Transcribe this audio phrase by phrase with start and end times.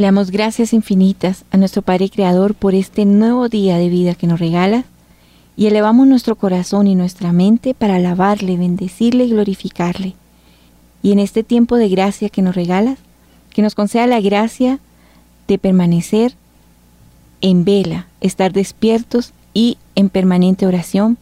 [0.00, 4.26] Le damos gracias infinitas a nuestro Padre Creador por este nuevo día de vida que
[4.26, 4.84] nos regala
[5.58, 10.14] y elevamos nuestro corazón y nuestra mente para alabarle, bendecirle y glorificarle.
[11.02, 12.98] Y en este tiempo de gracia que nos regalas,
[13.50, 14.78] que nos conceda la gracia
[15.46, 16.32] de permanecer
[17.42, 21.18] en vela, estar despiertos y en permanente oración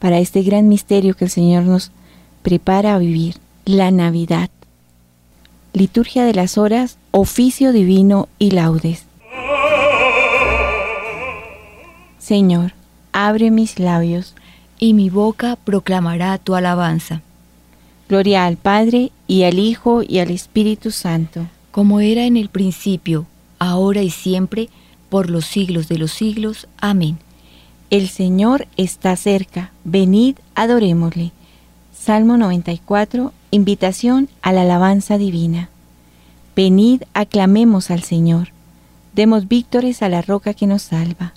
[0.00, 1.92] para este gran misterio que el Señor nos
[2.42, 4.50] prepara a vivir, la Navidad.
[5.72, 9.04] Liturgia de las horas, oficio divino y laudes.
[12.18, 12.72] Señor,
[13.12, 14.34] abre mis labios,
[14.78, 17.20] y mi boca proclamará tu alabanza.
[18.08, 21.46] Gloria al Padre, y al Hijo, y al Espíritu Santo.
[21.70, 23.26] Como era en el principio,
[23.58, 24.70] ahora y siempre,
[25.08, 26.66] por los siglos de los siglos.
[26.80, 27.18] Amén.
[27.90, 31.32] El Señor está cerca, venid, adorémosle.
[31.94, 35.68] Salmo 94, invitación a la alabanza divina.
[36.54, 38.48] Venid, aclamemos al Señor.
[39.14, 41.32] Demos víctores a la roca que nos salva.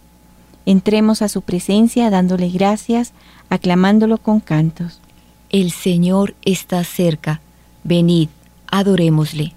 [0.65, 3.13] Entremos a su presencia dándole gracias,
[3.49, 4.99] aclamándolo con cantos.
[5.49, 7.39] El Señor está cerca.
[7.85, 8.27] Venid,
[8.67, 9.53] adorémosle.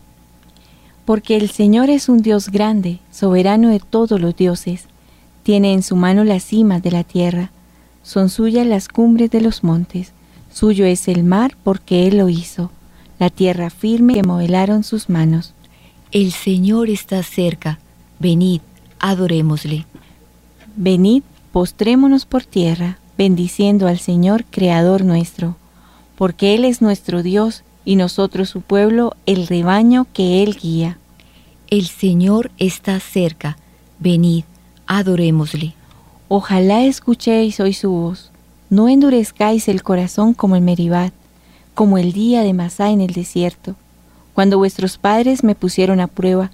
[1.04, 4.86] Porque el Señor es un Dios grande, soberano de todos los dioses.
[5.42, 7.50] Tiene en su mano las cimas de la tierra.
[8.04, 10.12] Son suyas las cumbres de los montes.
[10.52, 12.70] Suyo es el mar porque Él lo hizo,
[13.18, 15.54] la tierra firme que modelaron sus manos.
[16.12, 17.78] El Señor está cerca,
[18.18, 18.60] venid,
[18.98, 19.86] adorémosle.
[20.76, 25.56] Venid, postrémonos por tierra, bendiciendo al Señor, Creador nuestro,
[26.16, 30.98] porque Él es nuestro Dios y nosotros su pueblo, el rebaño que Él guía.
[31.68, 33.58] El Señor está cerca,
[33.98, 34.44] venid,
[34.86, 35.74] adorémosle.
[36.28, 38.30] Ojalá escuchéis hoy su voz
[38.70, 41.12] no endurezcáis el corazón como el Meribad,
[41.78, 43.76] como el día de Masá en el desierto,
[44.34, 46.50] cuando vuestros padres me pusieron a prueba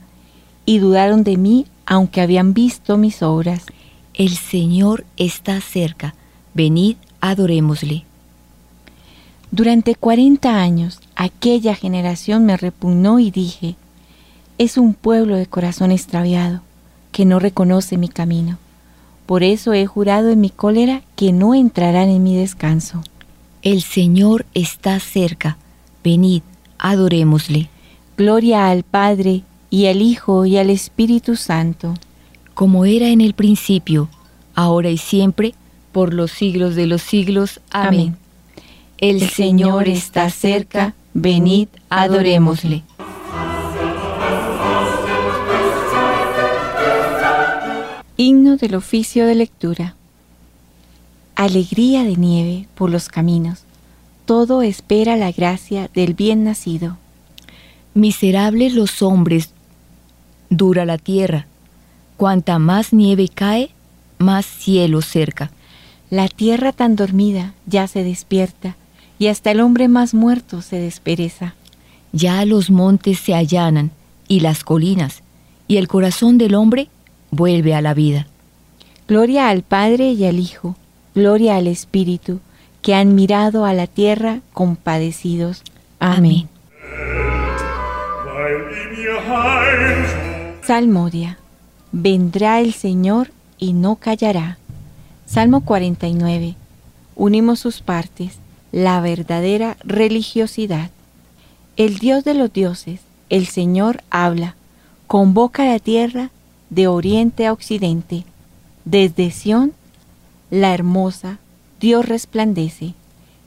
[0.66, 3.64] y dudaron de mí aunque habían visto mis obras.
[4.12, 6.14] El Señor está cerca,
[6.52, 8.04] venid, adorémosle.
[9.50, 13.76] Durante cuarenta años aquella generación me repugnó y dije,
[14.58, 16.60] es un pueblo de corazón extraviado,
[17.12, 18.58] que no reconoce mi camino.
[19.24, 23.02] Por eso he jurado en mi cólera que no entrarán en mi descanso.
[23.64, 25.56] El Señor está cerca.
[26.04, 26.42] Venid,
[26.76, 27.70] adorémosle.
[28.14, 31.94] Gloria al Padre, y al Hijo, y al Espíritu Santo.
[32.52, 34.10] Como era en el principio,
[34.54, 35.54] ahora y siempre,
[35.92, 37.62] por los siglos de los siglos.
[37.70, 38.18] Amén.
[38.98, 40.94] El, Señor está cerca.
[41.14, 42.82] Venid, adorémosle.
[48.18, 49.96] Himno del oficio de lectura.
[51.36, 53.64] Alegría de nieve por los caminos.
[54.24, 56.96] Todo espera la gracia del bien nacido.
[57.92, 59.50] Miserables los hombres,
[60.48, 61.46] dura la tierra.
[62.16, 63.70] Cuanta más nieve cae,
[64.18, 65.50] más cielo cerca.
[66.08, 68.76] La tierra tan dormida ya se despierta,
[69.18, 71.56] y hasta el hombre más muerto se despereza.
[72.12, 73.90] Ya los montes se allanan,
[74.28, 75.24] y las colinas,
[75.66, 76.88] y el corazón del hombre
[77.32, 78.28] vuelve a la vida.
[79.08, 80.76] Gloria al Padre y al Hijo,
[81.14, 82.40] gloria al Espíritu,
[82.82, 85.62] que han mirado a la tierra compadecidos.
[85.98, 86.48] Amén.
[90.62, 91.38] Salmodia.
[91.92, 94.58] Vendrá el Señor y no callará.
[95.26, 96.56] Salmo 49.
[97.16, 98.38] Unimos sus partes,
[98.72, 100.90] la verdadera religiosidad.
[101.76, 104.56] El Dios de los dioses, el Señor habla,
[105.06, 106.30] convoca a la tierra
[106.70, 108.24] de oriente a occidente.
[108.84, 109.72] Desde Sión,
[110.50, 111.38] la hermosa,
[111.80, 112.94] Dios resplandece.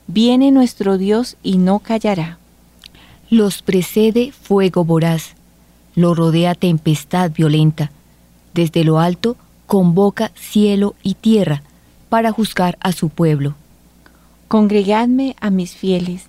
[0.07, 2.37] Viene nuestro Dios y no callará.
[3.29, 5.35] Los precede fuego voraz,
[5.95, 7.91] lo rodea tempestad violenta.
[8.53, 11.61] Desde lo alto convoca cielo y tierra
[12.09, 13.55] para juzgar a su pueblo.
[14.47, 16.27] Congregadme a mis fieles,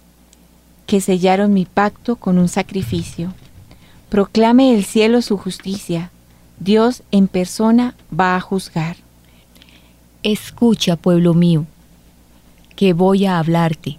[0.86, 3.32] que sellaron mi pacto con un sacrificio.
[4.08, 6.10] Proclame el cielo su justicia,
[6.58, 8.96] Dios en persona va a juzgar.
[10.24, 11.64] Escucha, pueblo mío,
[12.74, 13.98] que voy a hablarte.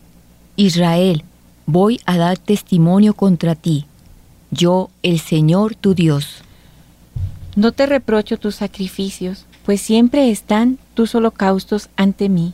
[0.57, 1.23] Israel,
[1.65, 3.85] voy a dar testimonio contra ti.
[4.51, 6.43] Yo, el Señor tu Dios.
[7.55, 12.53] No te reprocho tus sacrificios, pues siempre están tus holocaustos ante mí,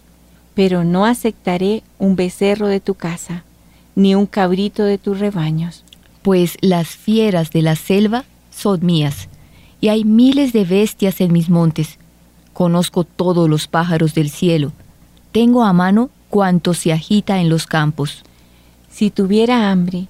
[0.54, 3.44] pero no aceptaré un becerro de tu casa,
[3.96, 5.84] ni un cabrito de tus rebaños.
[6.22, 9.28] Pues las fieras de la selva son mías
[9.82, 11.98] y hay miles de bestias en mis montes.
[12.56, 14.72] Conozco todos los pájaros del cielo.
[15.34, 18.24] Tengo a mano cuanto se agita en los campos.
[18.90, 20.08] Si tuviera hambre,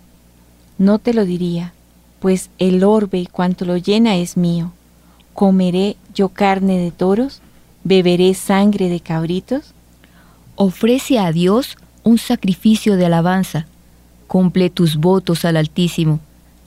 [0.77, 1.73] no te lo diría,
[2.19, 4.73] pues el orbe y cuanto lo llena es mío.
[5.33, 7.41] ¿Comeré yo carne de toros?
[7.83, 9.73] ¿Beberé sangre de cabritos?
[10.55, 13.65] Ofrece a Dios un sacrificio de alabanza.
[14.27, 16.19] Cumple tus votos al Altísimo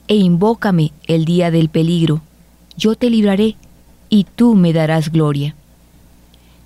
[0.09, 2.19] e invócame el día del peligro.
[2.75, 3.55] Yo te libraré
[4.09, 5.55] y tú me darás gloria.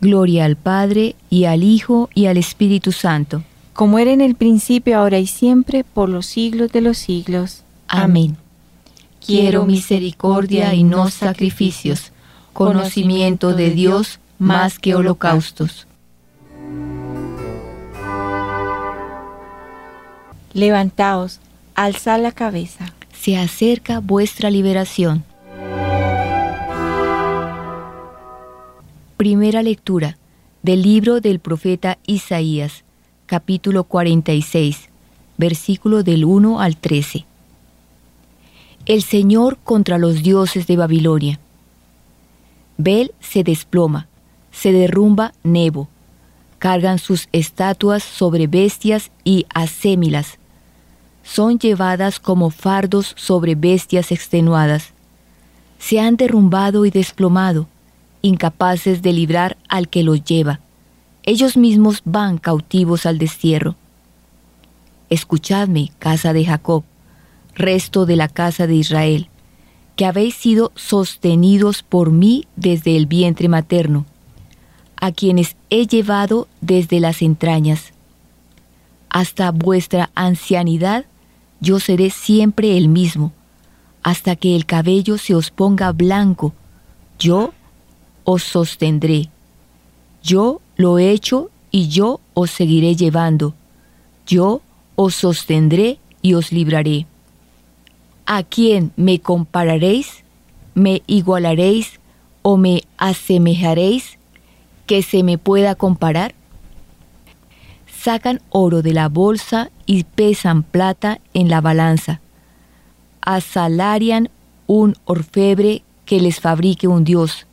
[0.00, 3.42] Gloria al Padre, y al Hijo, y al Espíritu Santo.
[3.72, 7.62] Como era en el principio, ahora y siempre, por los siglos de los siglos.
[7.88, 8.36] Amén.
[9.24, 12.12] Quiero misericordia y no sacrificios,
[12.52, 15.86] conocimiento de Dios más que holocaustos.
[20.52, 21.40] Levantaos,
[21.74, 22.92] alzad la cabeza.
[23.12, 25.24] Se acerca vuestra liberación.
[29.16, 30.18] Primera lectura
[30.62, 32.84] del libro del profeta Isaías,
[33.26, 34.90] capítulo 46,
[35.38, 37.26] versículo del 1 al 13
[38.86, 41.40] el Señor contra los dioses de Babilonia.
[42.78, 44.06] Bel se desploma,
[44.52, 45.88] se derrumba Nebo,
[46.58, 50.38] cargan sus estatuas sobre bestias y asémilas,
[51.24, 54.92] son llevadas como fardos sobre bestias extenuadas.
[55.80, 57.66] Se han derrumbado y desplomado,
[58.26, 60.60] incapaces de librar al que los lleva.
[61.22, 63.74] Ellos mismos van cautivos al destierro.
[65.08, 66.84] Escuchadme, casa de Jacob,
[67.54, 69.28] resto de la casa de Israel,
[69.96, 74.04] que habéis sido sostenidos por mí desde el vientre materno,
[74.96, 77.92] a quienes he llevado desde las entrañas.
[79.08, 81.06] Hasta vuestra ancianidad
[81.60, 83.32] yo seré siempre el mismo,
[84.02, 86.52] hasta que el cabello se os ponga blanco,
[87.18, 87.54] yo
[88.26, 89.30] os sostendré.
[90.22, 93.54] Yo lo he hecho y yo os seguiré llevando.
[94.26, 94.60] Yo
[94.96, 97.06] os sostendré y os libraré.
[98.26, 100.24] ¿A quién me compararéis?
[100.74, 102.00] ¿Me igualaréis
[102.42, 104.18] o me asemejaréis
[104.86, 106.34] que se me pueda comparar?
[108.02, 112.20] Sacan oro de la bolsa y pesan plata en la balanza.
[113.20, 114.30] Asalarian
[114.66, 117.46] un orfebre que les fabrique un dios.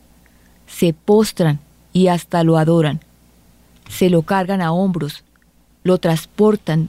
[0.66, 1.60] Se postran
[1.92, 3.00] y hasta lo adoran.
[3.88, 5.24] Se lo cargan a hombros,
[5.82, 6.88] lo transportan.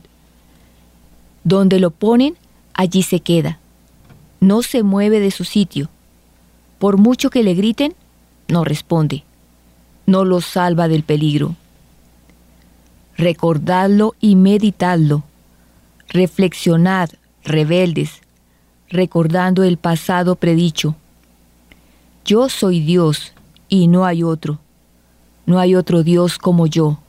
[1.44, 2.36] Donde lo ponen,
[2.74, 3.60] allí se queda
[4.46, 5.90] no se mueve de su sitio.
[6.80, 7.96] Por mucho que le griten,
[8.48, 9.24] no responde.
[10.06, 11.56] No lo salva del peligro.
[13.18, 15.24] Recordadlo y meditadlo.
[16.10, 17.10] Reflexionad,
[17.44, 18.22] rebeldes,
[18.90, 20.96] recordando el pasado predicho.
[22.24, 23.34] Yo soy Dios
[23.84, 24.60] y no hay otro.
[25.46, 27.00] No hay otro Dios como yo.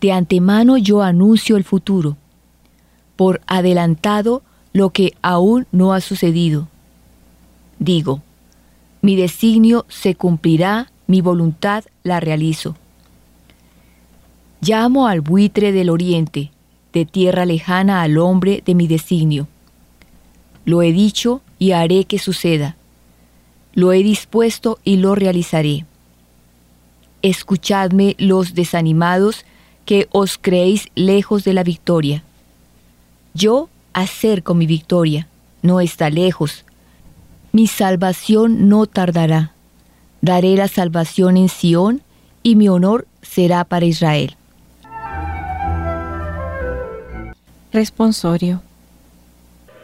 [0.00, 2.16] De antemano yo anuncio el futuro.
[3.16, 6.68] Por adelantado lo que aún no ha sucedido.
[7.78, 8.22] Digo,
[9.02, 12.76] mi designio se cumplirá, mi voluntad la realizo.
[14.60, 16.50] Llamo al buitre del oriente,
[16.92, 19.48] de tierra lejana al hombre de mi designio.
[20.64, 22.77] Lo he dicho y haré que suceda.
[23.78, 25.86] Lo he dispuesto y lo realizaré.
[27.22, 29.44] Escuchadme los desanimados
[29.84, 32.24] que os creéis lejos de la victoria.
[33.34, 35.28] Yo acerco mi victoria,
[35.62, 36.64] no está lejos.
[37.52, 39.52] Mi salvación no tardará.
[40.22, 42.02] Daré la salvación en Sión
[42.42, 44.36] y mi honor será para Israel.
[47.72, 48.60] Responsorio.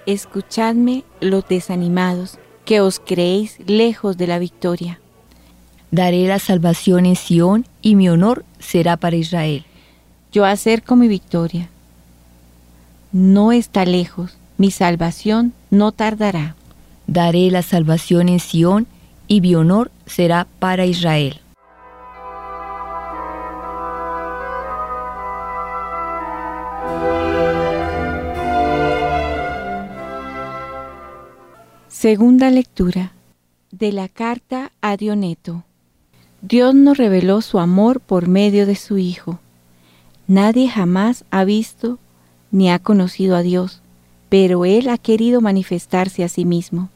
[0.05, 5.01] Escuchadme los desanimados, que os creéis lejos de la victoria.
[5.91, 9.65] Daré la salvación en Sión y mi honor será para Israel.
[10.33, 11.69] Yo acerco mi victoria
[13.15, 16.57] no está lejos, mi salvación no tardará.
[17.07, 18.89] daré la salvación en Sión,
[19.29, 21.41] y mi honor será para Israel.
[32.05, 33.13] Segunda lectura
[33.71, 35.65] de la carta a Dioneto.
[36.43, 39.39] Dios nos reveló su amor por medio de su Hijo.
[40.27, 41.99] Nadie jamás ha visto
[42.51, 43.81] ni ha conocido a Dios,
[44.29, 46.91] pero Él ha querido manifestarse a sí mismo.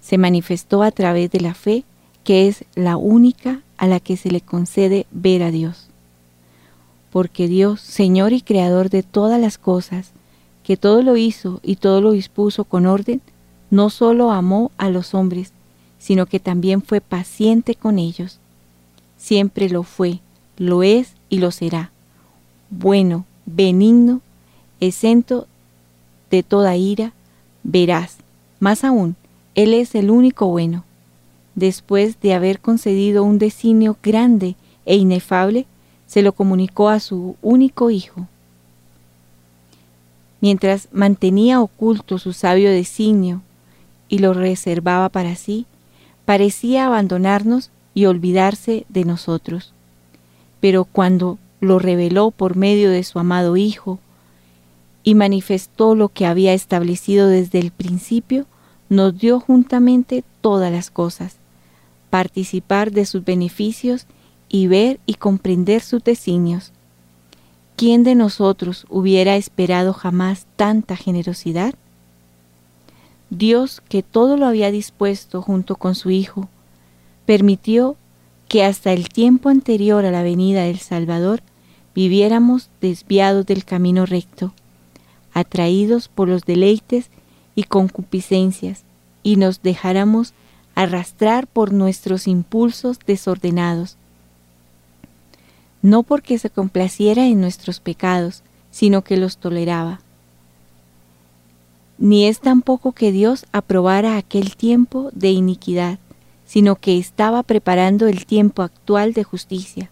[0.00, 1.84] Se manifestó a través de la fe,
[2.24, 5.88] que es la única a la que se le concede ver a Dios.
[7.10, 10.12] Porque Dios, Señor y Creador de todas las cosas,
[10.62, 13.20] que todo lo hizo y todo lo dispuso con orden,
[13.70, 15.52] no solo amó a los hombres,
[15.98, 18.38] sino que también fue paciente con ellos.
[19.16, 20.20] Siempre lo fue,
[20.56, 21.90] lo es y lo será.
[22.70, 24.20] Bueno, benigno,
[24.80, 25.46] exento
[26.30, 27.12] de toda ira,
[27.62, 28.18] verás.
[28.60, 29.16] Más aún,
[29.54, 30.84] Él es el único bueno.
[31.54, 35.66] Después de haber concedido un designio grande e inefable,
[36.06, 38.28] se lo comunicó a su único hijo.
[40.40, 43.42] Mientras mantenía oculto su sabio designio
[44.08, 45.66] y lo reservaba para sí,
[46.24, 49.72] parecía abandonarnos y olvidarse de nosotros.
[50.60, 53.98] Pero cuando lo reveló por medio de su amado Hijo
[55.02, 58.46] y manifestó lo que había establecido desde el principio,
[58.88, 61.36] nos dio juntamente todas las cosas,
[62.10, 64.06] participar de sus beneficios
[64.48, 66.72] y ver y comprender sus designios.
[67.76, 71.74] ¿Quién de nosotros hubiera esperado jamás tanta generosidad?
[73.30, 76.48] Dios, que todo lo había dispuesto junto con su Hijo,
[77.24, 77.96] permitió
[78.48, 81.42] que hasta el tiempo anterior a la venida del Salvador
[81.94, 84.52] viviéramos desviados del camino recto,
[85.32, 87.10] atraídos por los deleites
[87.54, 88.84] y concupiscencias,
[89.22, 90.34] y nos dejáramos
[90.76, 93.96] arrastrar por nuestros impulsos desordenados,
[95.82, 100.00] no porque se complaciera en nuestros pecados, sino que los toleraba
[101.98, 105.98] ni es tampoco que Dios aprobara aquel tiempo de iniquidad,
[106.44, 109.90] sino que estaba preparando el tiempo actual de justicia,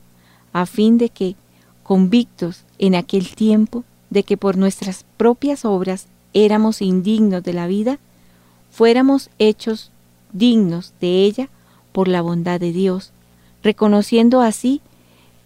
[0.53, 1.37] a fin de que,
[1.83, 7.99] convictos en aquel tiempo de que por nuestras propias obras éramos indignos de la vida,
[8.71, 9.91] fuéramos hechos
[10.33, 11.49] dignos de ella
[11.93, 13.13] por la bondad de Dios,
[13.63, 14.81] reconociendo así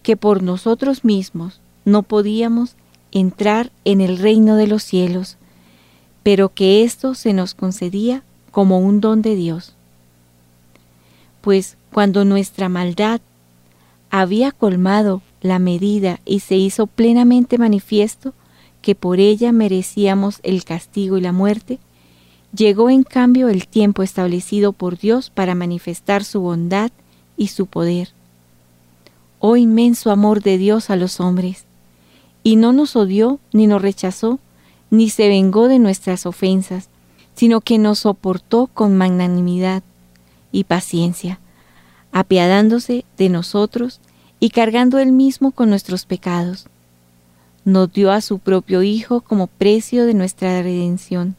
[0.03, 2.75] que por nosotros mismos no podíamos
[3.11, 5.37] entrar en el reino de los cielos,
[6.23, 9.73] pero que esto se nos concedía como un don de Dios.
[11.41, 13.21] Pues cuando nuestra maldad
[14.09, 18.33] había colmado la medida y se hizo plenamente manifiesto
[18.81, 21.79] que por ella merecíamos el castigo y la muerte,
[22.55, 26.91] llegó en cambio el tiempo establecido por Dios para manifestar su bondad
[27.37, 28.09] y su poder.
[29.39, 31.65] Oh inmenso amor de Dios a los hombres,
[32.43, 34.39] y no nos odió ni nos rechazó,
[34.89, 36.89] ni se vengó de nuestras ofensas,
[37.35, 39.83] sino que nos soportó con magnanimidad
[40.51, 41.39] y paciencia,
[42.11, 44.01] apiadándose de nosotros
[44.39, 46.67] y cargando él mismo con nuestros pecados.
[47.65, 51.35] Nos dio a su propio Hijo como precio de nuestra redención.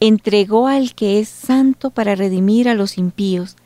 [0.00, 3.56] Entregó al que es santo para redimir a los impíos,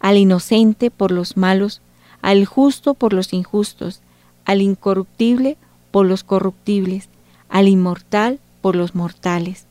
[0.00, 1.80] al inocente por los malos,
[2.22, 4.00] al justo por los injustos,
[4.44, 5.56] al incorruptible
[5.90, 7.08] por los corruptibles,
[7.52, 9.66] al inmortal por los mortales.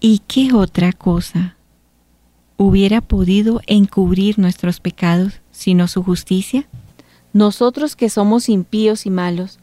[0.00, 1.56] ¿Y qué otra cosa
[2.56, 6.66] hubiera podido encubrir nuestros pecados sino su justicia?
[7.32, 9.60] Nosotros que somos impíos y malos,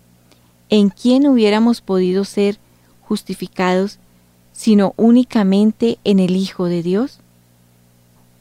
[0.69, 2.57] ¿en quién hubiéramos podido ser
[3.01, 3.99] justificados
[4.53, 7.19] sino únicamente en el Hijo de Dios?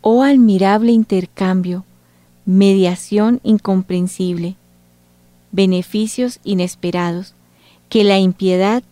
[0.00, 1.85] Oh admirable intercambio,
[2.47, 4.54] mediación incomprensible,
[5.50, 7.35] beneficios inesperados,
[7.88, 8.83] que la impiedad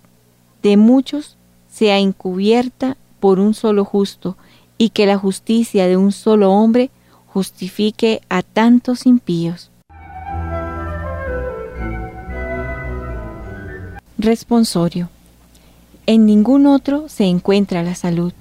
[0.62, 1.36] de muchos
[1.70, 4.36] sea encubierta por un solo justo
[4.78, 6.90] y que la justicia de un solo hombre
[7.26, 9.70] justifique a tantos impíos.
[14.18, 15.10] Responsorio.
[16.06, 18.32] En ningún otro se encuentra la salud.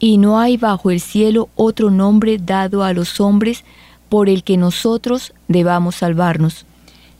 [0.00, 3.64] Y no hay bajo el cielo otro nombre dado a los hombres
[4.08, 6.64] por el que nosotros debamos salvarnos.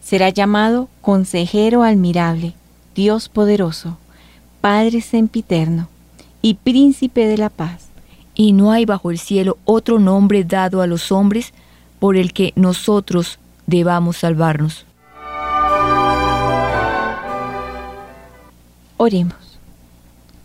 [0.00, 2.54] Será llamado Consejero Admirable
[2.98, 3.96] Dios poderoso,
[4.60, 5.88] Padre sempiterno
[6.42, 7.86] y Príncipe de la paz.
[8.34, 11.52] Y no hay bajo el cielo otro nombre dado a los hombres
[12.00, 13.38] por el que nosotros
[13.68, 14.84] debamos salvarnos.
[18.96, 19.36] Oremos.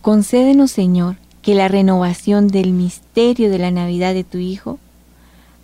[0.00, 4.78] Concédenos, Señor, que la renovación del misterio de la Navidad de tu Hijo,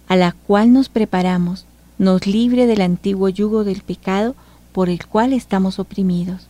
[0.08, 1.66] a la cual nos preparamos,
[1.98, 4.34] nos libre del antiguo yugo del pecado
[4.72, 6.49] por el cual estamos oprimidos.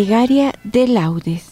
[0.00, 1.50] Plegaria de laudes.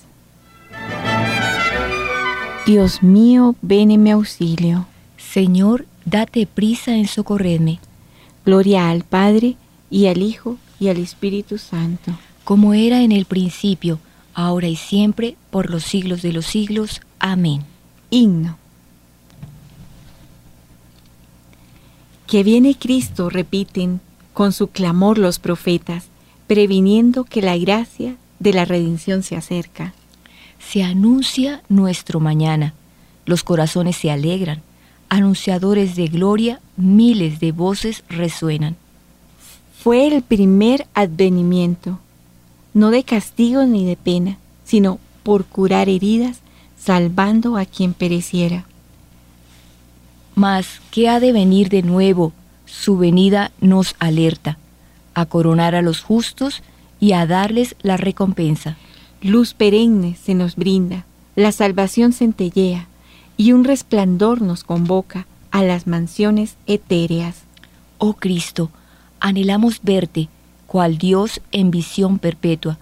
[2.64, 4.86] Dios mío, ven en mi auxilio.
[5.18, 7.78] Señor, date prisa en socorrerme.
[8.46, 9.56] Gloria al Padre,
[9.90, 12.12] y al Hijo, y al Espíritu Santo.
[12.44, 13.98] Como era en el principio,
[14.32, 17.02] ahora y siempre, por los siglos de los siglos.
[17.18, 17.64] Amén.
[18.08, 18.56] Himno.
[22.26, 24.00] Que viene Cristo, repiten
[24.32, 26.06] con su clamor los profetas,
[26.46, 29.94] previniendo que la gracia de la redención se acerca.
[30.58, 32.74] Se anuncia nuestro mañana,
[33.26, 34.62] los corazones se alegran,
[35.08, 38.76] anunciadores de gloria, miles de voces resuenan.
[39.82, 41.98] Fue el primer advenimiento,
[42.74, 46.40] no de castigo ni de pena, sino por curar heridas,
[46.78, 48.64] salvando a quien pereciera.
[50.34, 52.32] Mas, ¿qué ha de venir de nuevo?
[52.66, 54.58] Su venida nos alerta,
[55.14, 56.62] a coronar a los justos
[57.00, 58.76] y a darles la recompensa.
[59.20, 61.04] Luz perenne se nos brinda,
[61.36, 62.86] la salvación centellea,
[63.36, 67.42] y un resplandor nos convoca a las mansiones etéreas.
[67.98, 68.70] Oh Cristo,
[69.20, 70.28] anhelamos verte,
[70.66, 72.78] cual Dios en visión perpetua,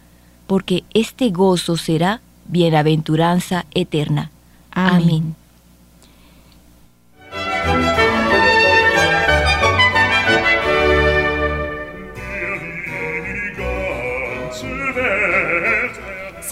[0.46, 4.30] porque este gozo será bienaventuranza eterna.
[4.70, 5.36] Amén.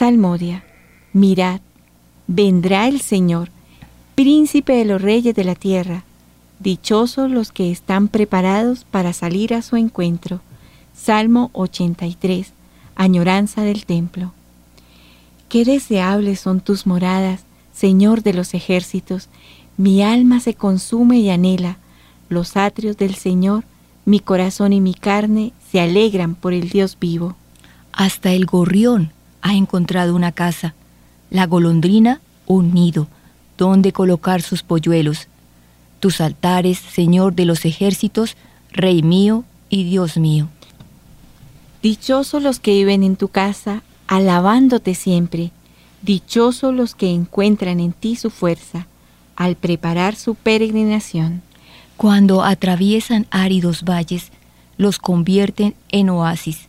[0.05, 0.63] Salmodia.
[1.15, 1.63] Mirad,
[2.27, 3.49] vendrá el Señor,
[4.15, 6.05] príncipe de los reyes de la tierra.
[6.59, 10.43] Dichosos los que están preparados para salir a su encuentro.
[10.95, 12.53] Salmo 83.
[12.97, 14.35] Añoranza del templo.
[15.49, 19.31] Qué deseables son tus moradas, Señor de los ejércitos.
[19.79, 21.79] Mi alma se consume y anhela
[22.29, 23.65] los atrios del Señor.
[24.05, 27.37] Mi corazón y mi carne se alegran por el Dios vivo.
[27.91, 30.75] Hasta el gorrión ha encontrado una casa,
[31.31, 33.09] la golondrina un nido,
[33.59, 35.29] donde colocar sus polluelos.
[36.01, 38.37] Tus altares, Señor de los ejércitos,
[38.73, 40.49] Rey mío y Dios mío.
[41.83, 45.51] Dichosos los que viven en tu casa, alabándote siempre.
[46.01, 48.87] Dichosos los que encuentran en ti su fuerza,
[49.37, 51.43] al preparar su peregrinación.
[51.99, 54.33] Cuando atraviesan áridos valles,
[54.79, 56.69] los convierten en oasis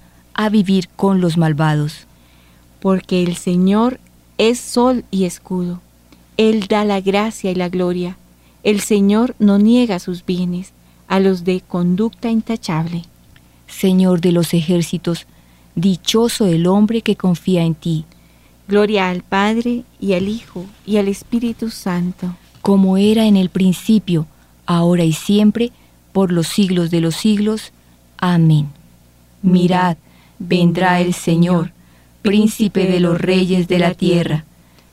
[0.33, 2.07] a vivir con los malvados.
[2.79, 3.99] Porque el Señor
[4.37, 5.81] es sol y escudo.
[6.37, 8.17] Él da la gracia y la gloria.
[8.63, 10.73] El Señor no niega sus bienes
[11.07, 13.03] a los de conducta intachable.
[13.67, 15.27] Señor de los ejércitos,
[15.75, 18.05] dichoso el hombre que confía en ti.
[18.67, 22.35] Gloria al Padre y al Hijo y al Espíritu Santo.
[22.61, 24.27] Como era en el principio,
[24.65, 25.71] ahora y siempre,
[26.11, 27.73] por los siglos de los siglos.
[28.17, 28.69] Amén.
[29.41, 29.97] Mirad,
[30.47, 31.71] vendrá el Señor,
[32.21, 34.43] príncipe de los reyes de la tierra.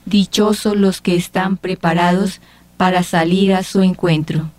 [0.04, 2.40] Dichosos los que están preparados
[2.76, 4.50] para salir a su encuentro.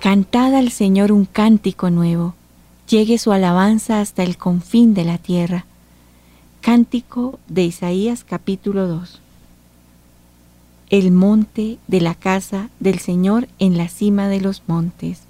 [0.00, 2.34] Cantad al Señor un cántico nuevo,
[2.88, 5.66] llegue su alabanza hasta el confín de la tierra.
[6.62, 9.20] Cántico de Isaías capítulo 2.
[10.88, 15.29] El monte de la casa del Señor en la cima de los montes.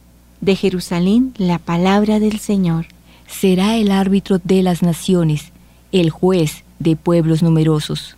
[0.41, 2.87] de Jerusalén la palabra del Señor.
[3.27, 5.51] Será el árbitro de las naciones,
[5.91, 8.17] el juez de pueblos numerosos.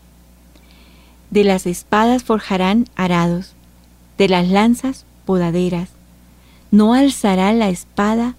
[1.30, 3.54] De las espadas forjarán arados,
[4.18, 5.90] de las lanzas podaderas.
[6.72, 8.36] No alzará la espada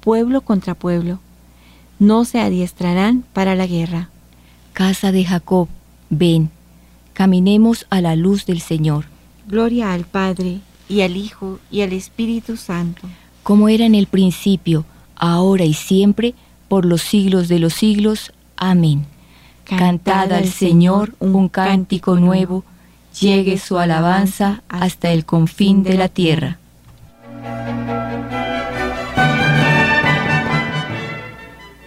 [0.00, 1.20] pueblo contra pueblo,
[1.98, 4.08] no se adiestrarán para la guerra.
[4.72, 5.68] Casa de Jacob,
[6.08, 6.50] ven,
[7.12, 9.04] caminemos a la luz del Señor.
[9.46, 13.02] Gloria al Padre, y al Hijo, y al Espíritu Santo.
[13.44, 16.34] Como era en el principio, ahora y siempre,
[16.68, 18.32] por los siglos de los siglos.
[18.56, 19.06] Amén.
[19.64, 22.64] Cantad al Señor un cántico nuevo,
[23.18, 26.58] llegue su alabanza hasta el confín de la tierra.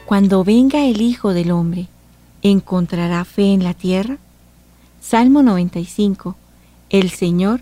[0.05, 1.87] Cuando venga el Hijo del Hombre,
[2.41, 4.17] ¿encontrará fe en la tierra?
[5.01, 6.37] Salmo 95.
[6.89, 7.61] El Señor,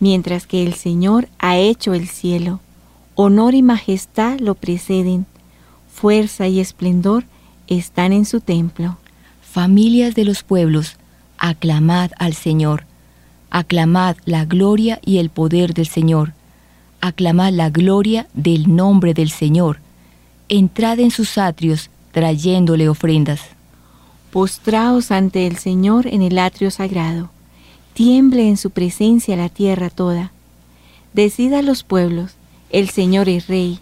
[0.00, 2.60] mientras que el Señor ha hecho el cielo.
[3.14, 5.26] Honor y majestad lo preceden,
[5.92, 7.24] fuerza y esplendor
[7.66, 8.96] están en su templo.
[9.42, 10.96] Familias de los pueblos,
[11.36, 12.84] aclamad al Señor,
[13.50, 16.32] aclamad la gloria y el poder del Señor,
[17.00, 19.80] aclamad la gloria del nombre del Señor
[20.48, 23.40] entrad en sus atrios trayéndole ofrendas.
[24.32, 27.30] Postraos ante el Señor en el atrio sagrado,
[27.98, 30.30] tiemble en su presencia la tierra toda.
[31.14, 32.36] Decida los pueblos,
[32.70, 33.80] el Señor es rey,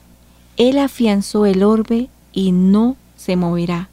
[0.57, 3.91] Él afianzó el orbe y no se moverá.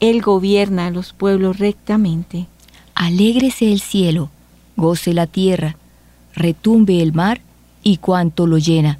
[0.00, 2.46] Él gobierna a los pueblos rectamente.
[2.94, 4.30] Alégrese el cielo,
[4.74, 5.76] goce la tierra,
[6.32, 7.42] retumbe el mar
[7.82, 8.98] y cuanto lo llena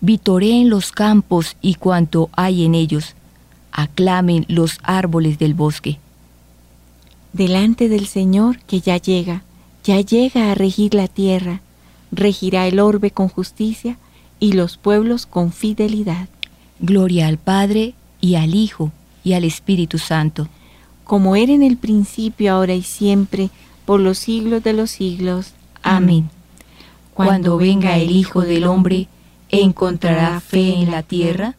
[0.00, 3.16] vitoreen los campos y cuanto hay en ellos,
[3.72, 5.98] aclamen los árboles del bosque.
[7.32, 9.42] Delante del Señor que ya llega,
[9.84, 11.60] ya llega a regir la tierra,
[12.12, 13.96] regirá el orbe con justicia
[14.40, 16.28] y los pueblos con fidelidad.
[16.80, 18.92] Gloria al Padre y al Hijo
[19.24, 20.48] y al Espíritu Santo.
[21.04, 23.50] Como era en el principio, ahora y siempre,
[23.84, 25.52] por los siglos de los siglos.
[25.82, 26.30] Amén.
[27.14, 29.08] Cuando venga el Hijo del Hombre,
[29.48, 31.56] ¿encontrará fe en la tierra?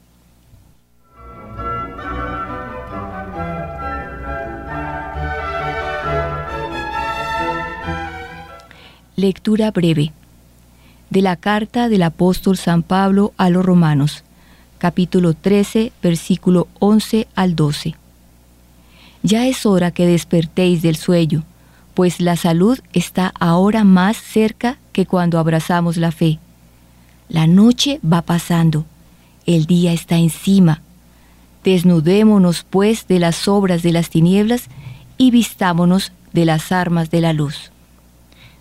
[9.20, 10.14] Lectura breve
[11.10, 14.24] de la carta del apóstol San Pablo a los romanos,
[14.78, 17.96] capítulo 13, versículo 11 al 12.
[19.22, 21.44] Ya es hora que despertéis del sueño,
[21.96, 26.40] pues la salud está ahora más cerca que cuando abrazamos la fe
[27.30, 28.86] la noche va pasando,
[29.46, 30.82] el día está encima.
[31.64, 34.70] Desnudémonos pues de las obras de las tinieblas
[35.18, 37.72] y vistámonos de las armas de la luz.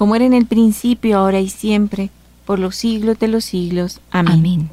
[0.00, 2.08] Como era en el principio, ahora y siempre,
[2.46, 4.00] por los siglos de los siglos.
[4.10, 4.32] Amén.
[4.32, 4.70] Amén.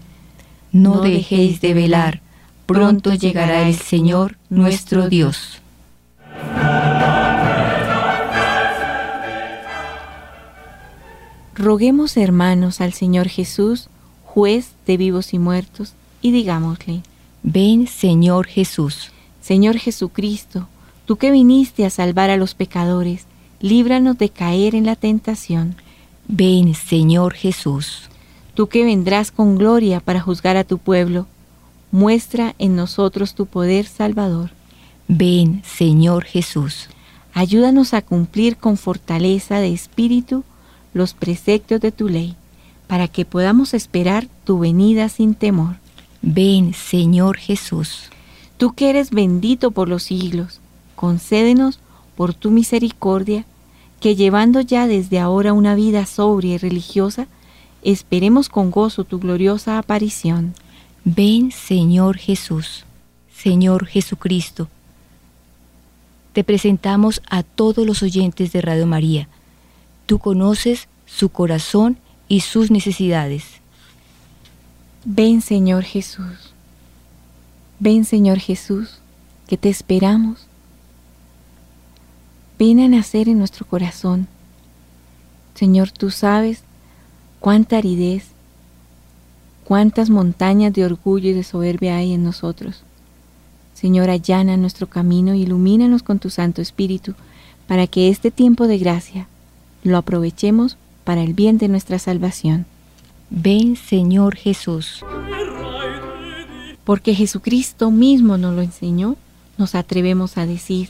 [0.72, 2.22] No, dejéis de velar,
[2.66, 5.62] pronto llegará el Señor nuestro Dios.
[11.56, 13.90] Roguemos, hermanos, al Señor Jesús,
[14.24, 17.02] juez de vivos y muertos, y digámosle,
[17.44, 19.12] Ven, Señor Jesús.
[19.42, 20.70] Señor Jesucristo,
[21.06, 23.27] tú que viniste a salvar a los pecadores,
[23.60, 25.76] líbranos de caer en la tentación.
[26.28, 28.10] Ven, Señor Jesús.
[28.54, 31.28] Tú que vendrás con gloria para juzgar a tu pueblo,
[31.92, 34.52] muestra en nosotros tu poder salvador.
[35.08, 36.90] Ven, Señor Jesús.
[37.34, 40.44] Ayúdanos a cumplir con fortaleza de espíritu
[40.94, 42.36] los preceptos de tu ley,
[42.88, 45.76] para que podamos esperar tu venida sin temor.
[46.22, 48.10] Ven, Señor Jesús.
[48.58, 50.60] Tú que eres bendito por los siglos,
[50.96, 51.80] concédenos
[52.18, 53.46] por tu misericordia,
[54.02, 57.28] que llevando ya desde ahora una vida sobria y religiosa,
[57.84, 60.54] esperemos con gozo tu gloriosa aparición.
[61.06, 62.84] Ven, Señor Jesús.
[63.34, 64.68] Señor Jesucristo,
[66.34, 69.30] te presentamos a todos los oyentes de Radio María
[70.08, 71.98] Tú conoces su corazón
[72.30, 73.44] y sus necesidades.
[75.04, 76.54] Ven Señor Jesús.
[77.80, 79.00] Ven Señor Jesús,
[79.48, 80.47] que te esperamos.
[82.60, 84.28] Ven a nacer en nuestro corazón.
[85.54, 86.64] Señor, tú sabes
[87.40, 88.30] cuánta aridez,
[89.64, 92.84] cuántas montañas de orgullo y de soberbia hay en nosotros.
[93.74, 97.14] Señor, allana nuestro camino y ilumínanos con tu Santo Espíritu
[97.68, 99.28] para que este tiempo de gracia
[99.84, 102.66] lo aprovechemos para el bien de nuestra salvación.
[103.30, 105.06] Ven Señor Jesús.
[106.84, 109.16] Porque Jesucristo mismo nos lo enseñó,
[109.58, 110.90] nos atrevemos a decir,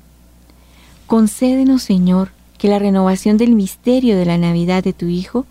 [1.11, 5.45] Concédenos, Señor, que la renovación del misterio de la Navidad de tu Hijo,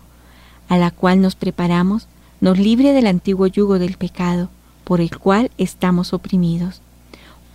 [0.67, 2.07] a la cual nos preparamos,
[2.39, 4.49] nos libre del antiguo yugo del pecado,
[4.83, 6.81] por el cual estamos oprimidos.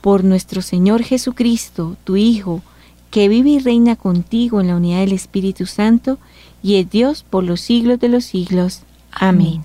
[0.03, 2.63] Por nuestro Señor Jesucristo, tu Hijo,
[3.11, 6.19] que vive y reina contigo en la unidad del Espíritu Santo
[6.63, 8.83] y es Dios por los siglos de los siglos.
[9.11, 9.65] Amén.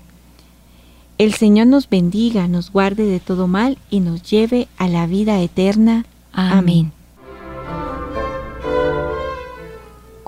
[1.16, 5.40] El Señor nos bendiga, nos guarde de todo mal y nos lleve a la vida
[5.40, 6.06] eterna.
[6.32, 6.90] Amén.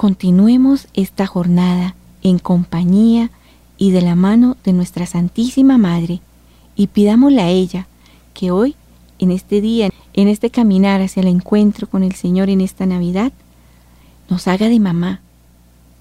[0.05, 3.31] Continuemos esta jornada en compañía
[3.79, 6.21] y de la mano de nuestra Santísima Madre
[6.77, 7.87] y pidámosle a ella
[8.35, 8.77] que hoy,
[9.19, 13.33] en este día, en este caminar hacia el encuentro con el Señor en esta Navidad,
[14.29, 15.23] nos haga de mamá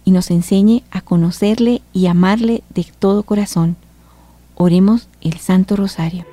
[0.04, 3.78] y nos enseñe a conocerle y amarle de todo corazón.
[4.56, 6.33] Oremos el Santo Rosario.